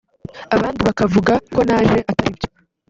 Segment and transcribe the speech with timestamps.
[0.55, 2.49] abandi bakavuga ko naje ataribyo